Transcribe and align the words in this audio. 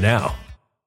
now. 0.00 0.34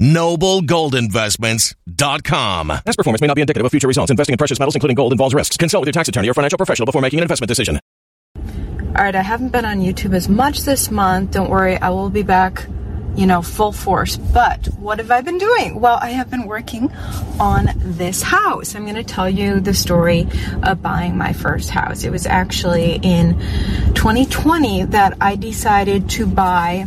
Noblegoldinvestments.com. 0.00 2.68
Past 2.68 2.98
performance 2.98 3.20
may 3.20 3.26
not 3.26 3.34
be 3.34 3.40
indicative 3.40 3.64
of 3.64 3.70
future 3.70 3.88
results. 3.88 4.10
Investing 4.10 4.34
in 4.34 4.38
precious 4.38 4.58
metals, 4.58 4.74
including 4.74 4.96
gold, 4.96 5.12
involves 5.12 5.34
risks. 5.34 5.56
Consult 5.56 5.82
with 5.82 5.88
your 5.88 5.92
tax 5.92 6.08
attorney 6.08 6.28
or 6.28 6.34
financial 6.34 6.56
professional 6.56 6.86
before 6.86 7.02
making 7.02 7.20
an 7.20 7.22
investment 7.22 7.48
decision. 7.48 7.78
All 8.96 9.02
right, 9.02 9.16
I 9.16 9.22
haven't 9.22 9.48
been 9.48 9.64
on 9.64 9.78
YouTube 9.78 10.14
as 10.14 10.28
much 10.28 10.60
this 10.60 10.90
month. 10.90 11.32
Don't 11.32 11.50
worry, 11.50 11.76
I 11.76 11.90
will 11.90 12.10
be 12.10 12.22
back, 12.22 12.66
you 13.16 13.26
know, 13.26 13.42
full 13.42 13.72
force. 13.72 14.16
But 14.16 14.66
what 14.66 14.98
have 14.98 15.10
I 15.10 15.20
been 15.20 15.38
doing? 15.38 15.80
Well, 15.80 15.98
I 16.00 16.10
have 16.10 16.30
been 16.30 16.46
working 16.46 16.92
on 17.40 17.70
this 17.76 18.22
house. 18.22 18.76
I'm 18.76 18.84
going 18.84 18.94
to 18.94 19.02
tell 19.02 19.28
you 19.28 19.58
the 19.58 19.74
story 19.74 20.28
of 20.62 20.80
buying 20.80 21.16
my 21.16 21.32
first 21.32 21.70
house. 21.70 22.04
It 22.04 22.10
was 22.10 22.24
actually 22.24 23.00
in 23.02 23.40
2020 23.94 24.84
that 24.84 25.16
I 25.20 25.34
decided 25.34 26.10
to 26.10 26.26
buy 26.26 26.86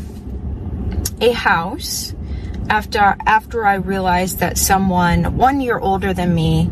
a 1.19 1.31
house 1.31 2.13
after 2.69 3.15
after 3.25 3.65
I 3.65 3.75
realized 3.75 4.39
that 4.39 4.57
someone 4.57 5.37
one 5.37 5.61
year 5.61 5.77
older 5.77 6.13
than 6.13 6.33
me 6.33 6.69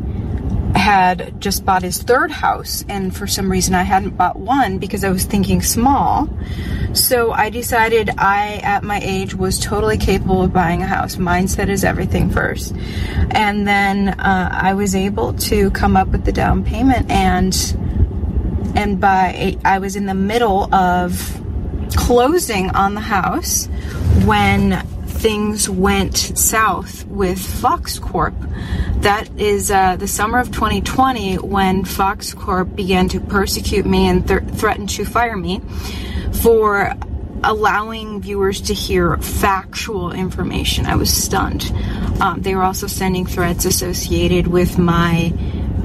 had 0.76 1.40
just 1.40 1.66
bought 1.66 1.82
his 1.82 2.04
third 2.04 2.30
house 2.30 2.84
and 2.90 3.16
for 3.16 3.28
some 3.28 3.50
reason 3.50 3.74
I 3.74 3.84
hadn't 3.84 4.18
bought 4.18 4.38
one 4.38 4.78
because 4.78 5.04
I 5.04 5.10
was 5.10 5.26
thinking 5.26 5.62
small. 5.62 6.30
So 6.94 7.32
I 7.32 7.50
decided 7.50 8.10
I 8.18 8.58
at 8.58 8.84
my 8.84 9.00
age 9.02 9.34
was 9.36 9.58
totally 9.60 9.98
capable 9.98 10.44
of 10.44 10.54
buying 10.54 10.82
a 10.82 10.88
house. 10.88 11.16
Mindset 11.16 11.70
is 11.70 11.84
everything 11.84 12.30
first. 12.30 12.76
And 13.32 13.68
then 13.68 14.10
uh, 14.20 14.50
I 14.52 14.74
was 14.74 14.96
able 14.96 15.34
to 15.34 15.72
come 15.72 15.96
up 15.96 16.10
with 16.10 16.26
the 16.26 16.32
down 16.32 16.64
payment 16.64 17.10
and 17.10 17.54
and 18.76 19.00
by 19.00 19.58
I 19.64 19.80
was 19.80 19.96
in 19.96 20.06
the 20.06 20.14
middle 20.14 20.74
of 20.74 21.42
closing 21.96 22.70
on 22.72 22.96
the 22.96 23.02
house 23.02 23.68
when 24.26 24.86
things 25.26 25.68
went 25.68 26.16
south 26.16 27.04
with 27.08 27.40
Fox 27.40 27.98
Corp. 27.98 28.36
that 28.98 29.28
is 29.40 29.72
uh, 29.72 29.96
the 29.96 30.08
summer 30.08 30.38
of 30.38 30.52
2020 30.52 31.38
when 31.38 31.84
Fox 31.84 32.36
Corp 32.36 32.76
began 32.76 33.10
to 33.10 33.20
persecute 33.20 33.88
me 33.88 34.06
and 34.08 34.28
th- 34.28 34.44
threaten 34.50 34.86
to 34.86 35.04
fire 35.04 35.36
me 35.36 35.64
for 36.44 36.94
allowing 37.44 38.22
viewers 38.22 38.62
to 38.62 38.76
hear 38.76 39.18
factual 39.18 40.12
information. 40.12 40.86
I 40.86 40.96
was 40.96 41.12
stunned. 41.12 41.74
Um, 42.22 42.44
they 42.44 42.54
were 42.54 42.62
also 42.62 42.86
sending 42.86 43.26
threats 43.26 43.66
associated 43.66 44.46
with 44.46 44.78
my 44.78 45.34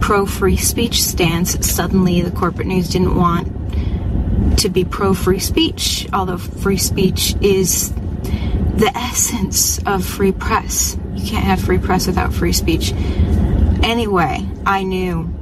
pro 0.02 0.26
free 0.26 0.58
speech 0.58 1.02
stance. 1.02 1.66
Suddenly, 1.66 2.20
the 2.20 2.30
corporate 2.30 2.66
news 2.66 2.90
didn't 2.90 3.16
want 3.16 4.58
to 4.58 4.68
be 4.68 4.84
pro 4.84 5.14
free 5.14 5.38
speech, 5.38 6.06
although 6.12 6.36
free 6.36 6.76
speech 6.76 7.34
is 7.40 7.90
the 8.80 8.90
essence 8.96 9.78
of 9.84 10.02
free 10.04 10.32
press. 10.32 10.96
You 11.14 11.26
can't 11.26 11.44
have 11.44 11.60
free 11.60 11.76
press 11.76 12.06
without 12.06 12.32
free 12.32 12.54
speech. 12.54 12.92
Anyway, 13.82 14.48
I 14.64 14.84
knew 14.84 15.32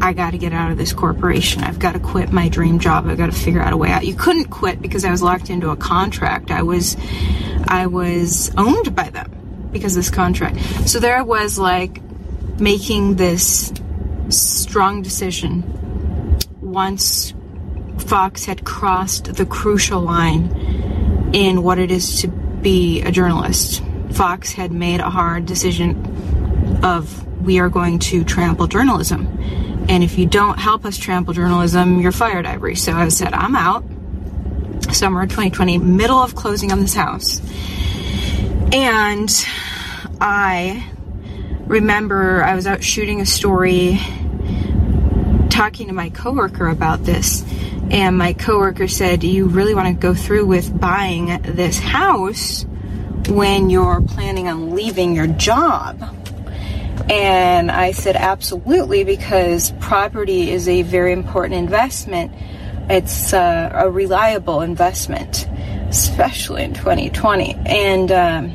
I 0.00 0.12
got 0.12 0.30
to 0.30 0.38
get 0.38 0.52
out 0.52 0.70
of 0.70 0.78
this 0.78 0.92
corporation. 0.92 1.64
I've 1.64 1.80
got 1.80 1.92
to 1.92 1.98
quit 1.98 2.30
my 2.30 2.48
dream 2.48 2.78
job. 2.78 3.08
I've 3.08 3.18
got 3.18 3.26
to 3.26 3.32
figure 3.32 3.60
out 3.60 3.72
a 3.72 3.76
way 3.76 3.90
out. 3.90 4.06
You 4.06 4.14
couldn't 4.14 4.44
quit 4.44 4.80
because 4.80 5.04
I 5.04 5.10
was 5.10 5.22
locked 5.22 5.50
into 5.50 5.70
a 5.70 5.76
contract. 5.76 6.52
I 6.52 6.62
was 6.62 6.96
I 7.66 7.86
was 7.86 8.52
owned 8.56 8.94
by 8.94 9.10
them 9.10 9.70
because 9.72 9.96
of 9.96 10.04
this 10.04 10.10
contract. 10.10 10.60
So 10.88 11.00
there 11.00 11.16
I 11.16 11.22
was 11.22 11.58
like 11.58 12.00
making 12.60 13.16
this 13.16 13.72
strong 14.28 15.02
decision 15.02 16.38
once 16.60 17.34
Fox 17.98 18.44
had 18.44 18.64
crossed 18.64 19.34
the 19.34 19.46
crucial 19.46 20.00
line 20.00 21.30
in 21.32 21.64
what 21.64 21.80
it 21.80 21.90
is 21.90 22.20
to 22.20 22.43
be 22.64 23.02
a 23.02 23.12
journalist. 23.12 23.82
Fox 24.12 24.52
had 24.52 24.72
made 24.72 25.00
a 25.00 25.10
hard 25.10 25.46
decision 25.46 26.80
of 26.82 27.20
we 27.44 27.60
are 27.60 27.68
going 27.68 27.98
to 27.98 28.24
trample 28.24 28.66
journalism. 28.66 29.26
And 29.88 30.02
if 30.02 30.18
you 30.18 30.26
don't 30.26 30.58
help 30.58 30.86
us 30.86 30.96
trample 30.96 31.34
journalism, 31.34 32.00
you're 32.00 32.10
fired, 32.10 32.46
Ivory. 32.46 32.74
So 32.74 32.92
I 32.92 33.08
said, 33.10 33.34
I'm 33.34 33.54
out. 33.54 33.84
Summer 34.94 35.24
2020, 35.26 35.78
middle 35.78 36.18
of 36.18 36.34
closing 36.34 36.72
on 36.72 36.80
this 36.80 36.94
house. 36.94 37.40
And 38.72 39.30
I 40.20 40.88
remember 41.66 42.42
I 42.42 42.54
was 42.54 42.66
out 42.66 42.82
shooting 42.82 43.20
a 43.20 43.26
story 43.26 44.00
talking 45.50 45.88
to 45.88 45.92
my 45.92 46.08
coworker 46.08 46.68
about 46.68 47.04
this 47.04 47.44
and 47.90 48.16
my 48.16 48.32
coworker 48.32 48.88
said, 48.88 49.20
"Do 49.20 49.28
you 49.28 49.46
really 49.46 49.74
want 49.74 49.88
to 49.88 49.94
go 50.00 50.14
through 50.14 50.46
with 50.46 50.78
buying 50.78 51.26
this 51.42 51.78
house 51.78 52.64
when 53.28 53.70
you're 53.70 54.00
planning 54.00 54.48
on 54.48 54.74
leaving 54.74 55.14
your 55.14 55.26
job?" 55.26 56.02
And 57.10 57.70
I 57.70 57.92
said, 57.92 58.16
"Absolutely, 58.16 59.04
because 59.04 59.72
property 59.80 60.50
is 60.50 60.68
a 60.68 60.82
very 60.82 61.12
important 61.12 61.54
investment. 61.54 62.32
It's 62.88 63.32
uh, 63.32 63.70
a 63.72 63.90
reliable 63.90 64.62
investment, 64.62 65.48
especially 65.88 66.64
in 66.64 66.74
2020. 66.74 67.54
And 67.66 68.12
um, 68.12 68.52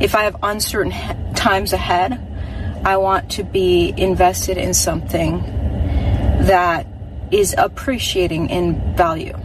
if 0.00 0.14
I 0.14 0.24
have 0.24 0.36
uncertain 0.42 0.92
times 1.34 1.72
ahead, 1.72 2.20
I 2.84 2.96
want 2.98 3.32
to 3.32 3.44
be 3.44 3.92
invested 3.96 4.56
in 4.56 4.72
something 4.72 5.40
that." 6.46 6.86
Is 7.30 7.54
appreciating 7.56 8.50
in 8.50 8.96
value. 8.96 9.36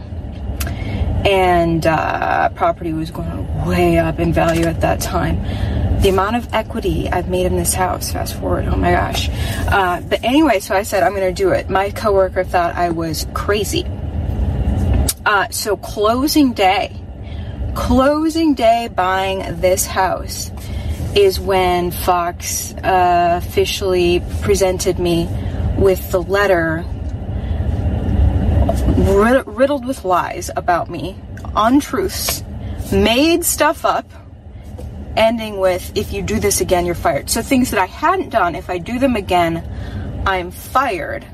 And 1.24 1.86
uh, 1.86 2.48
property 2.50 2.92
was 2.92 3.10
going 3.10 3.66
way 3.66 3.98
up 3.98 4.18
in 4.18 4.32
value 4.32 4.64
at 4.64 4.80
that 4.80 5.00
time. 5.00 5.42
The 6.02 6.08
amount 6.08 6.36
of 6.36 6.52
equity 6.52 7.08
I've 7.08 7.28
made 7.28 7.46
in 7.46 7.56
this 7.56 7.74
house, 7.74 8.12
fast 8.12 8.34
forward, 8.34 8.66
oh 8.66 8.76
my 8.76 8.90
gosh. 8.90 9.28
Uh, 9.68 10.00
but 10.00 10.24
anyway, 10.24 10.58
so 10.58 10.74
I 10.74 10.82
said, 10.82 11.04
I'm 11.04 11.14
going 11.14 11.32
to 11.32 11.42
do 11.42 11.50
it. 11.50 11.70
My 11.70 11.90
coworker 11.90 12.42
thought 12.42 12.74
I 12.74 12.90
was 12.90 13.26
crazy. 13.34 13.86
Uh, 15.24 15.48
so, 15.50 15.76
closing 15.76 16.52
day, 16.52 17.00
closing 17.76 18.54
day 18.54 18.88
buying 18.92 19.60
this 19.60 19.86
house 19.86 20.50
is 21.14 21.38
when 21.38 21.92
Fox 21.92 22.74
uh, 22.74 23.40
officially 23.40 24.20
presented 24.40 24.98
me 24.98 25.28
with 25.78 26.10
the 26.10 26.20
letter 26.20 26.84
riddled 29.12 29.86
with 29.86 30.04
lies 30.04 30.50
about 30.56 30.90
me, 30.90 31.16
untruths, 31.56 32.42
made 32.92 33.44
stuff 33.44 33.84
up, 33.84 34.10
ending 35.16 35.58
with, 35.58 35.96
if 35.96 36.12
you 36.12 36.22
do 36.22 36.40
this 36.40 36.60
again, 36.60 36.86
you're 36.86 36.94
fired. 36.94 37.28
So 37.30 37.42
things 37.42 37.70
that 37.70 37.80
I 37.80 37.86
hadn't 37.86 38.30
done, 38.30 38.54
if 38.54 38.70
I 38.70 38.78
do 38.78 38.98
them 38.98 39.16
again, 39.16 40.22
I'm 40.26 40.50
fired. 40.50 41.24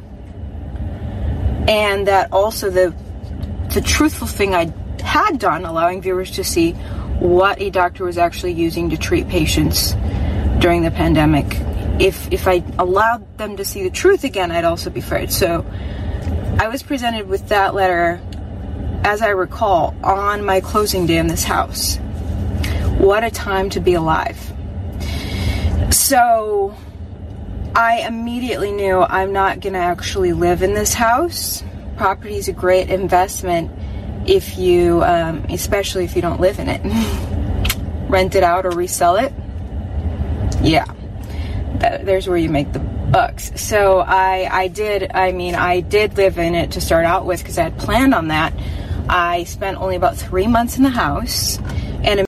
And 1.69 2.06
that 2.06 2.32
also 2.32 2.70
the 2.70 2.94
the 3.75 3.82
truthful 3.82 4.26
thing 4.26 4.54
I 4.54 4.72
had 5.02 5.38
done, 5.38 5.66
allowing 5.66 6.00
viewers 6.00 6.30
to 6.32 6.44
see 6.44 6.72
what 7.20 7.60
a 7.60 7.69
doctor 7.69 8.04
was 8.04 8.16
actually 8.16 8.52
using 8.52 8.88
to 8.90 8.96
treat 8.96 9.28
patients 9.28 9.92
during 10.60 10.82
the 10.82 10.90
pandemic. 10.90 11.46
If 12.00 12.32
if 12.32 12.48
I 12.48 12.62
allowed 12.78 13.36
them 13.36 13.58
to 13.58 13.64
see 13.64 13.82
the 13.82 13.90
truth 13.90 14.25
again, 14.25 14.50
I'd 14.50 14.64
also 14.64 14.88
be 14.88 15.02
fired. 15.02 15.30
So 15.30 15.66
I 16.60 16.66
was 16.66 16.82
presented 16.82 17.28
with 17.28 17.49
that 17.50 17.72
letter, 17.72 18.20
as 19.05 19.22
I 19.22 19.28
recall, 19.28 19.94
on 20.02 20.44
my 20.44 20.60
closing 20.60 21.06
day 21.06 21.19
in 21.19 21.28
this 21.28 21.44
house. 21.44 21.99
What 22.99 23.22
a 23.22 23.31
time 23.31 23.70
to 23.70 23.81
be 23.81 23.94
alive. 23.94 24.52
So 25.90 26.76
I 27.76 28.05
immediately 28.08 28.72
knew 28.72 29.00
I'm 29.00 29.32
not 29.32 29.60
going 29.60 29.75
to 29.75 29.78
actually 29.78 30.32
live 30.32 30.62
in 30.62 30.75
this 30.75 30.94
house. 30.94 31.62
Property 31.96 32.34
is 32.34 32.49
a 32.49 32.52
great 32.52 32.90
investment 32.90 33.70
if 34.28 34.58
you, 34.58 35.04
um, 35.04 35.44
especially 35.50 36.04
if 36.04 36.16
you 36.16 36.22
don't 36.22 36.40
live 36.40 36.58
in 36.58 36.69
it. 36.69 36.81
Rent 38.11 38.34
it 38.34 38.43
out 38.43 38.66
or 38.66 38.70
resell 38.70 39.14
it. 39.14 39.32
Yeah, 40.61 40.87
there's 42.02 42.26
where 42.26 42.37
you 42.37 42.49
make 42.49 42.72
the 42.72 42.88
bucks. 43.19 43.50
So 43.61 43.99
I, 43.99 44.49
I 44.49 44.69
did, 44.69 45.11
I 45.12 45.32
mean, 45.32 45.56
I 45.56 45.81
did 45.81 46.17
live 46.17 46.38
in 46.38 46.55
it 46.55 46.70
to 46.73 46.81
start 46.81 47.05
out 47.05 47.26
with 47.26 47.41
because 47.41 47.59
I 47.59 47.65
had 47.65 47.76
planned 47.76 48.15
on 48.15 48.29
that. 48.29 48.53
I 49.09 49.43
spent 49.43 49.76
only 49.79 49.97
about 49.97 50.17
three 50.17 50.47
months 50.47 50.76
in 50.76 50.85
the 50.85 50.88
house 50.91 51.59
and 52.05 52.27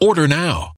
Order 0.00 0.28
now. 0.28 0.77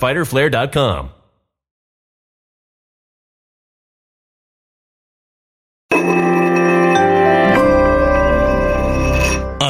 www.fighterflare.com. 0.00 1.10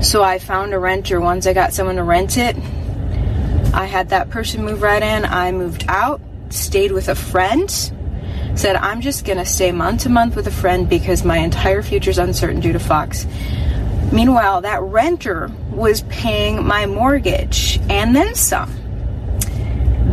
So 0.00 0.22
I 0.22 0.38
found 0.38 0.74
a 0.74 0.78
renter. 0.78 1.20
Once 1.20 1.46
I 1.46 1.52
got 1.52 1.72
someone 1.72 1.96
to 1.96 2.04
rent 2.04 2.38
it, 2.38 2.56
I 3.74 3.84
had 3.84 4.10
that 4.10 4.30
person 4.30 4.64
move 4.64 4.80
right 4.80 5.02
in. 5.02 5.24
I 5.24 5.50
moved 5.52 5.84
out, 5.88 6.20
stayed 6.50 6.92
with 6.92 7.08
a 7.08 7.14
friend, 7.14 7.70
said, 7.70 8.76
I'm 8.76 9.00
just 9.00 9.24
going 9.24 9.38
to 9.38 9.44
stay 9.44 9.72
month 9.72 10.02
to 10.02 10.08
month 10.08 10.36
with 10.36 10.46
a 10.46 10.52
friend 10.52 10.88
because 10.88 11.24
my 11.24 11.38
entire 11.38 11.82
future 11.82 12.10
is 12.10 12.18
uncertain 12.18 12.60
due 12.60 12.72
to 12.72 12.78
Fox. 12.78 13.26
Meanwhile, 14.12 14.62
that 14.62 14.82
renter 14.82 15.50
was 15.70 16.02
paying 16.02 16.66
my 16.66 16.86
mortgage 16.86 17.78
and 17.90 18.14
then 18.14 18.34
some. 18.34 18.72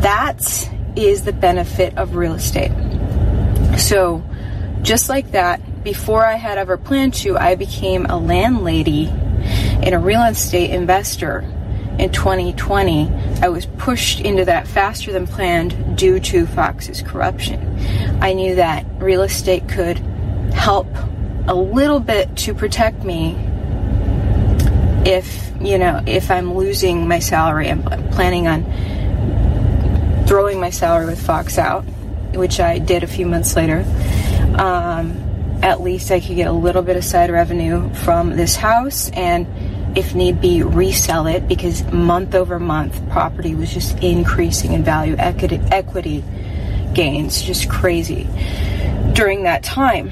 That 0.02 0.70
is 0.96 1.24
the 1.24 1.34
benefit 1.34 1.98
of 1.98 2.16
real 2.16 2.34
estate. 2.34 2.72
So, 3.78 4.24
just 4.82 5.10
like 5.10 5.32
that, 5.32 5.84
before 5.84 6.26
I 6.26 6.36
had 6.36 6.58
ever 6.58 6.78
planned 6.78 7.14
to, 7.16 7.38
I 7.38 7.56
became 7.56 8.06
a 8.08 8.18
landlady 8.18 9.12
and 9.86 9.94
a 9.94 10.00
real 10.00 10.24
estate 10.24 10.72
investor 10.72 11.40
in 12.00 12.12
2020. 12.12 13.10
I 13.42 13.50
was 13.50 13.66
pushed 13.66 14.20
into 14.20 14.46
that 14.46 14.68
faster 14.68 15.12
than 15.12 15.28
planned 15.28 15.98
due 15.98 16.20
to 16.20 16.46
Fox's 16.48 17.02
corruption. 17.02 17.78
I 18.22 18.34
knew 18.34 18.56
that 18.56 18.86
real 18.98 19.22
estate 19.22 19.70
could 19.70 20.00
help 20.54 20.88
a 21.48 21.54
little 21.54 22.00
bit 22.00 22.36
to 22.38 22.54
protect 22.56 23.04
me 23.04 23.36
if, 25.06 25.52
you 25.62 25.78
know, 25.78 26.02
if 26.08 26.32
I'm 26.32 26.56
losing 26.56 27.08
my 27.08 27.20
salary. 27.20 27.70
I'm 27.70 27.84
planning 28.10 28.48
on 28.48 28.66
throwing 30.28 30.60
my 30.60 30.72
salary 30.72 31.06
with 31.06 31.24
Fox 31.24 31.60
out, 31.60 31.84
which 32.34 32.60
I 32.60 32.80
did 32.80 33.04
a 33.04 33.08
few 33.08 33.28
months 33.28 33.56
later. 33.56 33.86
Um, 34.58 35.22
at 35.62 35.82
least 35.82 36.12
I 36.12 36.20
could 36.20 36.36
get 36.36 36.48
a 36.48 36.52
little 36.52 36.82
bit 36.82 36.98
of 36.98 37.04
side 37.04 37.30
revenue 37.30 37.94
from 37.94 38.36
this 38.36 38.56
house 38.56 39.10
and 39.12 39.48
if 39.96 40.14
need 40.14 40.42
be 40.42 40.62
resell 40.62 41.28
it 41.28 41.48
because 41.48 41.84
month 41.92 42.36
over 42.36 42.60
month 42.60 43.10
property 43.10 43.56
was 43.56 43.74
just 43.74 43.98
increasing 44.00 44.74
in 44.74 44.84
value. 44.84 45.16
Equity, 45.18 45.60
equity 45.72 46.24
gains 46.94 47.42
just 47.42 47.70
crazy. 47.70 48.28
During 49.14 49.44
that 49.44 49.64
time 49.64 50.12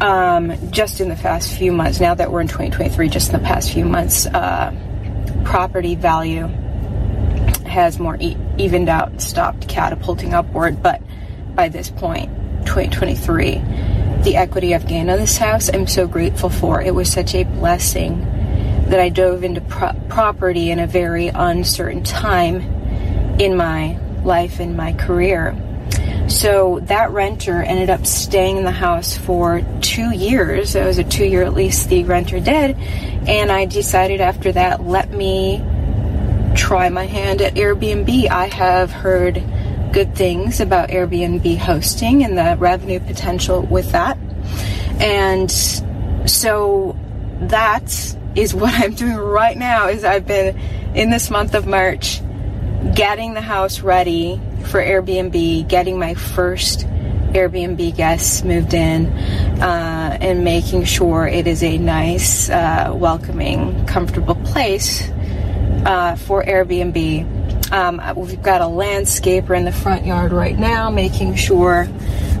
um, 0.00 0.52
just 0.70 1.00
in 1.00 1.08
the 1.08 1.16
past 1.16 1.56
few 1.56 1.72
months 1.72 2.00
now 2.00 2.14
that 2.14 2.30
we're 2.30 2.40
in 2.40 2.48
2023 2.48 3.08
just 3.08 3.32
in 3.32 3.40
the 3.40 3.46
past 3.46 3.72
few 3.72 3.84
months 3.84 4.26
uh, 4.26 4.74
property 5.44 5.94
value 5.94 6.46
has 7.66 7.98
more 7.98 8.16
e- 8.20 8.36
evened 8.58 8.88
out 8.88 9.20
stopped 9.20 9.68
catapulting 9.68 10.34
upward. 10.34 10.82
But 10.82 11.02
by 11.54 11.68
this 11.68 11.90
point 11.90 12.30
2023 12.66 13.54
the 14.22 14.36
equity 14.36 14.74
I've 14.74 14.86
gained 14.86 15.10
on 15.10 15.18
this 15.18 15.36
house, 15.36 15.68
I'm 15.68 15.88
so 15.88 16.06
grateful 16.06 16.48
for. 16.48 16.80
It 16.80 16.94
was 16.94 17.10
such 17.10 17.34
a 17.34 17.42
blessing 17.42 18.24
that 18.92 19.00
I 19.00 19.08
dove 19.08 19.42
into 19.42 19.62
pro- 19.62 19.94
property 20.10 20.70
in 20.70 20.78
a 20.78 20.86
very 20.86 21.28
uncertain 21.28 22.02
time 22.02 22.60
in 23.40 23.56
my 23.56 23.98
life 24.22 24.60
and 24.60 24.76
my 24.76 24.92
career. 24.92 25.56
So 26.28 26.78
that 26.82 27.10
renter 27.10 27.62
ended 27.62 27.88
up 27.88 28.04
staying 28.04 28.58
in 28.58 28.64
the 28.64 28.70
house 28.70 29.16
for 29.16 29.62
two 29.80 30.10
years. 30.10 30.74
It 30.74 30.84
was 30.84 30.98
a 30.98 31.04
two 31.04 31.24
year 31.24 31.42
at 31.42 31.54
least 31.54 31.88
the 31.88 32.04
renter 32.04 32.38
did. 32.38 32.76
And 32.76 33.50
I 33.50 33.64
decided 33.64 34.20
after 34.20 34.52
that, 34.52 34.84
let 34.84 35.10
me 35.10 35.64
try 36.54 36.90
my 36.90 37.06
hand 37.06 37.40
at 37.40 37.54
Airbnb. 37.54 38.28
I 38.28 38.48
have 38.48 38.90
heard 38.90 39.42
good 39.94 40.14
things 40.14 40.60
about 40.60 40.90
Airbnb 40.90 41.56
hosting 41.56 42.24
and 42.24 42.36
the 42.36 42.58
revenue 42.58 43.00
potential 43.00 43.62
with 43.62 43.92
that. 43.92 44.18
And 45.00 45.50
so 45.50 46.94
that 47.40 48.16
is 48.34 48.54
what 48.54 48.72
I'm 48.74 48.94
doing 48.94 49.16
right 49.16 49.56
now 49.56 49.88
is 49.88 50.04
I've 50.04 50.26
been 50.26 50.58
in 50.94 51.10
this 51.10 51.30
month 51.30 51.54
of 51.54 51.66
March 51.66 52.20
getting 52.94 53.34
the 53.34 53.40
house 53.40 53.80
ready 53.80 54.40
for 54.64 54.82
Airbnb, 54.82 55.68
getting 55.68 55.98
my 55.98 56.14
first 56.14 56.86
Airbnb 57.32 57.96
guests 57.96 58.44
moved 58.44 58.74
in, 58.74 59.06
uh, 59.06 60.18
and 60.20 60.44
making 60.44 60.84
sure 60.84 61.26
it 61.26 61.46
is 61.46 61.62
a 61.62 61.78
nice, 61.78 62.50
uh, 62.50 62.92
welcoming, 62.94 63.86
comfortable 63.86 64.34
place 64.34 65.10
uh, 65.86 66.16
for 66.16 66.44
Airbnb. 66.44 67.72
Um, 67.72 68.02
we've 68.16 68.42
got 68.42 68.60
a 68.60 68.64
landscaper 68.64 69.56
in 69.56 69.64
the 69.64 69.72
front 69.72 70.04
yard 70.04 70.32
right 70.32 70.58
now, 70.58 70.90
making 70.90 71.36
sure 71.36 71.86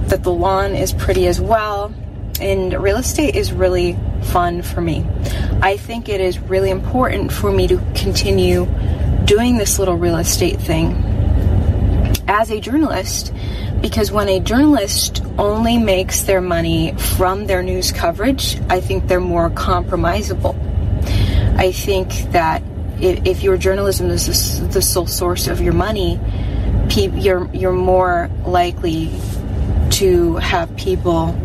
that 0.08 0.22
the 0.22 0.32
lawn 0.32 0.74
is 0.74 0.92
pretty 0.92 1.26
as 1.26 1.40
well. 1.40 1.94
And 2.40 2.74
real 2.74 2.98
estate 2.98 3.34
is 3.34 3.52
really 3.52 3.96
fun 4.24 4.62
for 4.62 4.80
me. 4.80 5.06
I 5.62 5.76
think 5.76 6.08
it 6.08 6.20
is 6.20 6.40
really 6.40 6.70
important 6.70 7.32
for 7.32 7.52
me 7.52 7.68
to 7.68 7.78
continue 7.94 8.66
doing 9.24 9.58
this 9.58 9.78
little 9.78 9.94
real 9.94 10.16
estate 10.16 10.60
thing 10.60 10.92
as 12.26 12.50
a 12.50 12.60
journalist 12.60 13.32
because 13.80 14.10
when 14.10 14.28
a 14.28 14.40
journalist 14.40 15.22
only 15.38 15.78
makes 15.78 16.22
their 16.22 16.40
money 16.40 16.94
from 16.96 17.46
their 17.46 17.62
news 17.62 17.92
coverage, 17.92 18.60
I 18.68 18.80
think 18.80 19.06
they're 19.06 19.20
more 19.20 19.50
compromisable. 19.50 20.56
I 21.56 21.70
think 21.70 22.10
that 22.32 22.60
if, 23.00 23.44
your 23.44 23.56
journalism 23.56 24.10
is 24.10 24.66
the 24.68 24.82
sole 24.82 25.06
source 25.06 25.46
of 25.46 25.60
your 25.60 25.74
money, 25.74 26.18
you're 26.90 27.48
you're 27.54 27.72
more 27.72 28.28
likely 28.44 29.10
to 29.90 30.36
have 30.36 30.76
people 30.76 31.36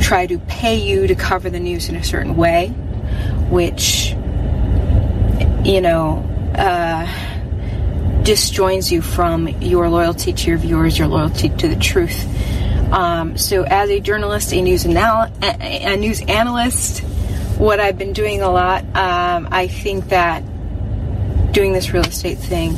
try 0.00 0.26
to 0.26 0.38
pay 0.40 0.76
you 0.76 1.06
to 1.06 1.14
cover 1.14 1.50
the 1.50 1.60
news 1.60 1.88
in 1.88 1.96
a 1.96 2.04
certain 2.04 2.36
way, 2.36 2.74
which 3.50 4.10
you 5.64 5.80
know 5.80 6.24
uh, 6.54 7.06
disjoins 8.22 8.90
you 8.90 9.02
from 9.02 9.48
your 9.60 9.88
loyalty 9.88 10.32
to 10.32 10.48
your 10.48 10.58
viewers, 10.58 10.98
your 10.98 11.08
loyalty 11.08 11.48
to 11.48 11.68
the 11.68 11.76
truth. 11.76 12.26
Um, 12.92 13.36
so, 13.36 13.64
as 13.64 13.90
a 13.90 14.00
journalist, 14.00 14.52
a 14.52 14.62
news 14.62 14.86
anal- 14.86 15.32
a 15.42 15.96
news 15.96 16.22
analyst 16.22 17.00
what 17.58 17.80
I've 17.80 17.96
been 17.96 18.12
doing 18.12 18.42
a 18.42 18.50
lot, 18.50 18.84
um, 18.94 19.48
I 19.50 19.66
think 19.66 20.10
that 20.10 20.40
doing 21.52 21.72
this 21.72 21.90
real 21.90 22.04
estate 22.04 22.36
thing 22.36 22.76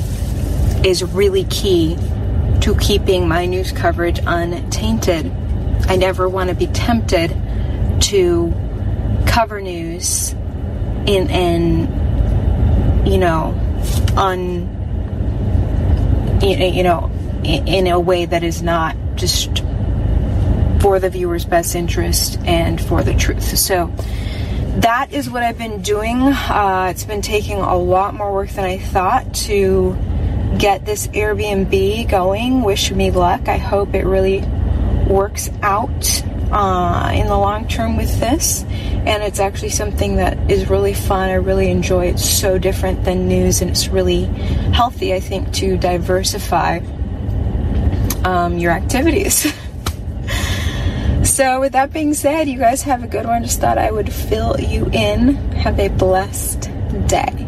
is 0.84 1.02
really 1.02 1.42
key 1.44 1.96
to 2.60 2.68
to 2.68 2.78
keeping 2.78 3.26
my 3.26 3.46
news 3.46 3.72
coverage 3.72 4.20
untainted. 4.26 5.32
I 5.88 5.96
never 5.96 6.28
want 6.28 6.50
to 6.50 6.54
be 6.54 6.66
tempted 6.66 7.30
to 8.02 8.54
cover 9.26 9.60
news 9.60 10.32
in 11.06 11.96
you 13.06 13.18
know 13.18 13.54
on 14.16 14.76
you 16.42 16.82
know 16.82 17.10
in 17.44 17.86
a 17.86 17.98
way 17.98 18.26
that 18.26 18.42
is 18.42 18.62
not 18.62 18.96
just 19.14 19.62
for 20.80 21.00
the 21.00 21.10
viewer's 21.10 21.44
best 21.44 21.74
interest 21.74 22.38
and 22.44 22.80
for 22.80 23.02
the 23.02 23.14
truth. 23.14 23.58
So 23.58 23.92
that 24.80 25.12
is 25.12 25.28
what 25.28 25.42
I've 25.42 25.58
been 25.58 25.82
doing. 25.82 26.20
Uh, 26.20 26.88
it's 26.90 27.04
been 27.04 27.22
taking 27.22 27.58
a 27.58 27.76
lot 27.76 28.14
more 28.14 28.32
work 28.32 28.50
than 28.50 28.64
I 28.64 28.78
thought 28.78 29.34
to 29.46 29.96
get 30.58 30.84
this 30.84 31.08
Airbnb 31.08 32.08
going. 32.08 32.62
Wish 32.62 32.90
me 32.92 33.10
luck. 33.10 33.48
I 33.48 33.56
hope 33.56 33.94
it 33.94 34.04
really 34.04 34.40
works 35.08 35.50
out 35.62 36.22
uh, 36.52 37.10
in 37.14 37.26
the 37.26 37.36
long 37.36 37.66
term 37.66 37.96
with 37.96 38.20
this. 38.20 38.64
And 39.06 39.22
it's 39.22 39.40
actually 39.40 39.70
something 39.70 40.16
that 40.16 40.50
is 40.50 40.68
really 40.68 40.94
fun. 40.94 41.28
I 41.30 41.34
really 41.34 41.70
enjoy 41.70 42.06
it. 42.06 42.14
It's 42.14 42.28
so 42.28 42.58
different 42.58 43.04
than 43.04 43.28
news, 43.28 43.62
and 43.62 43.70
it's 43.70 43.88
really 43.88 44.24
healthy, 44.72 45.14
I 45.14 45.20
think, 45.20 45.52
to 45.54 45.76
diversify 45.76 46.80
um, 48.24 48.58
your 48.58 48.72
activities. 48.72 49.52
So, 51.38 51.60
with 51.60 51.72
that 51.72 51.92
being 51.92 52.14
said, 52.14 52.48
you 52.48 52.58
guys 52.58 52.82
have 52.82 53.04
a 53.04 53.06
good 53.06 53.24
one. 53.24 53.44
Just 53.44 53.60
thought 53.60 53.78
I 53.78 53.92
would 53.92 54.12
fill 54.12 54.58
you 54.58 54.86
in. 54.86 55.36
Have 55.52 55.78
a 55.78 55.86
blessed 55.86 56.68
day. 57.06 57.47